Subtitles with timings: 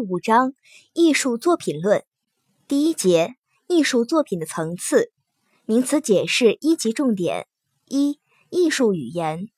[0.00, 0.54] 五章
[0.94, 2.02] 艺术作品论
[2.66, 3.34] 第一节
[3.68, 5.12] 艺术作品的层次
[5.66, 7.46] 名词解释一级重点
[7.86, 8.18] 一
[8.48, 9.48] 艺术语言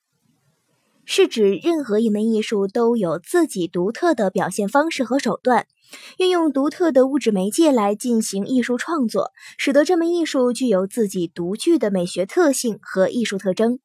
[1.05, 5.67] 是指任何一门艺术都有自己独特的表现方式和手段，
[6.19, 13.81] 运用独特的物质媒介来进行艺术创作，使得这门艺术具有自己独具的美学特性和艺术特征。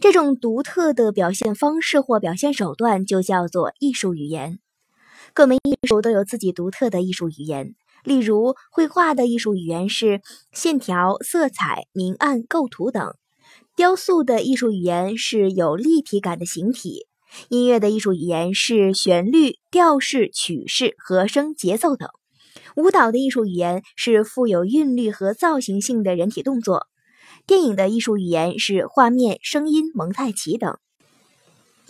[0.00, 4.58] 这种独特的表现方式或表现手段就叫做艺术语言。
[5.34, 7.74] 各门艺术都有自己独特的艺术语言。
[8.04, 10.20] 例如，绘画的艺术语言是
[10.52, 13.12] 线条、色彩、明暗、构图等；
[13.76, 17.06] 雕塑的艺术语言是有立体感的形体；
[17.48, 22.08] 音乐的艺术语言是旋律、调式、曲式、和声、节奏等；
[22.76, 26.88] 舞蹈的艺术语言是富有韵律和造型性的人体动作。
[27.46, 30.76] 电影的艺术语言是画面、声音、蒙太奇等。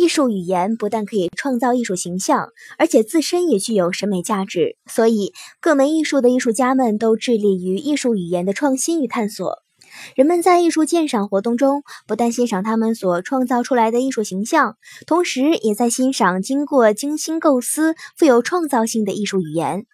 [0.02, 4.77] 艺术语言不但可以创造艺术形象，而且自身也具有审美价值。
[4.91, 9.62] 所以，各门艺术的艺术家们都致力于艺术语言的创新与探索。
[10.16, 19.87] 人们在艺术鉴赏活动中，不但欣赏他们所创造出来的艺术形象，同时也在欣赏经过精心构思、富有创造性的艺术语言。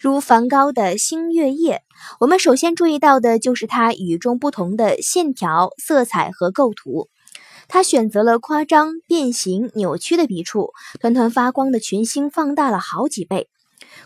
[0.00, 1.74] 如梵高的《星月夜》，
[2.20, 7.10] 我们首先注意到的就是它与众不同的线条、色彩和构图。
[7.68, 13.48] 他选择了夸张、变形、扭曲的笔触，团团发光的群星放大了好几倍，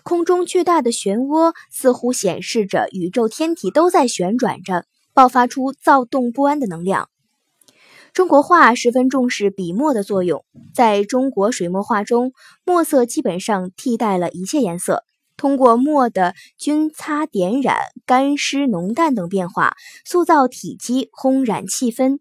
[0.02, 7.08] 空中巨大的漩涡似乎显示着宇宙天体都在旋转着，爆发出躁动不安的能量。
[8.14, 12.32] 中国画十分重视笔墨的作用，在中国水墨画中，
[12.64, 15.04] 墨色基本上替代了一切颜色。
[15.36, 22.18] 通过墨的均擦、点染、干湿、浓淡等变化，塑造体积，烘染气氛。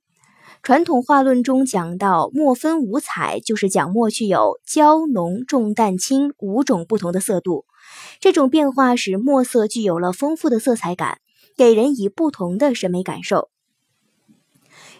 [0.67, 7.63] 传统画论中讲到墨分五彩，就是讲墨具有焦、浓、重、淡、轻五种不同的色度。
[8.19, 11.19] 这种变化使墨色具有了丰富的色彩感，
[11.55, 13.47] 给人以不同的审美感受。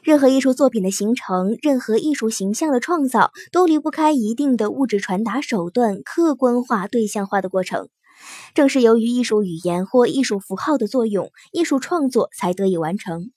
[0.02, 7.90] 任何艺术作品的形成，任何艺术形象的创造，都离不开一定的物质传达手段客观化、对象化的过程。
[8.54, 13.32] 正是由于艺术语言或艺术符号的作用，艺术创作才得以完成。